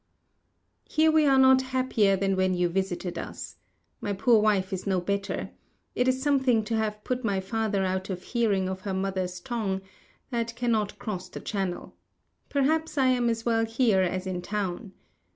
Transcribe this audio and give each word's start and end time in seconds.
Here 0.89 1.11
we 1.11 1.27
are 1.27 1.37
not 1.37 1.61
happier 1.61 2.15
than 2.17 2.35
when 2.35 2.55
you 2.55 2.69
visited 2.69 3.19
us. 3.19 3.57
My 4.01 4.13
poor 4.13 4.41
wife 4.41 4.73
is 4.73 4.87
no 4.87 4.99
better. 4.99 5.51
It 5.93 6.07
is 6.07 6.23
something 6.23 6.63
to 6.63 6.75
have 6.75 7.03
put 7.03 7.23
my 7.23 7.39
father 7.39 7.85
out 7.85 8.09
of 8.09 8.23
hearing 8.23 8.67
of 8.67 8.81
her 8.81 8.95
mother's 8.95 9.39
tongue: 9.39 9.81
that 10.31 10.55
cannot 10.55 10.97
cross 10.97 11.29
the 11.29 11.39
Channel. 11.39 11.93
Perhaps 12.49 12.97
I 12.97 13.09
am 13.09 13.29
as 13.29 13.45
well 13.45 13.63
here 13.63 14.01
as 14.01 14.25
in 14.25 14.41
town. 14.41 14.93